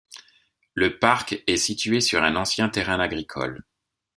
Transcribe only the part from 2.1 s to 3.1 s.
un ancien terrain